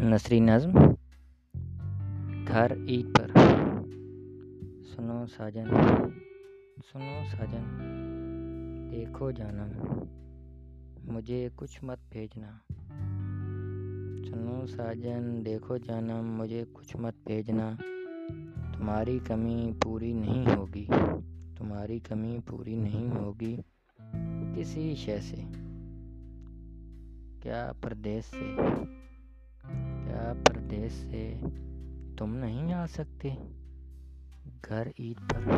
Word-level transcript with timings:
نثری 0.00 0.40
نظم 0.40 0.70
گھر 2.48 2.72
عید 2.88 3.06
پر۔ 3.16 3.30
سنو 4.94 5.26
ساجن 5.26 5.64
سنو 6.92 7.22
ساجن، 7.32 7.64
دیکھو 8.90 9.30
جانم، 9.30 9.72
مجھے 11.04 11.48
کچھ 11.56 11.84
مت 11.84 11.98
بھیجنا۔ 12.10 12.50
سنو 14.28 14.66
ساجن، 14.66 15.44
دیکھو 15.44 15.76
جانم، 15.76 16.36
مجھے 16.38 16.64
کچھ 16.72 16.96
مت 16.96 17.14
بھیجنا۔ 17.26 17.76
تمہاری 18.78 19.18
کمی 19.24 19.72
پوری 19.82 20.12
نہیں 20.12 20.56
ہوگی، 20.56 20.86
تمہاری 21.56 21.98
کمی 21.98 22.38
پوری 22.46 22.76
نہیں 22.76 23.10
ہوگی 23.10 23.56
کسی 24.56 24.94
شے 24.94 25.18
سے، 25.20 25.42
کیا 27.42 27.72
پردیس 27.80 28.24
سے۔ 28.24 28.56
سے 30.88 31.40
تم 32.16 32.36
نہیں 32.36 32.72
آ 32.72 32.86
سکتے۔ 32.86 33.30
گھر 34.68 34.88
عید 34.98 35.16
پر 35.30 35.50